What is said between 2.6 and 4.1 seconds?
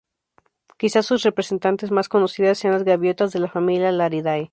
las gaviotas de la familia